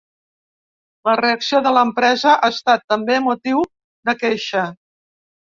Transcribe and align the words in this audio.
La 1.09 1.13
reacció 1.19 1.59
de 1.67 1.73
l’empresa 1.75 2.33
ha 2.33 2.49
estat 2.55 2.85
també 2.95 3.19
motiu 3.27 3.63
de 4.11 4.19
queixa. 4.25 4.67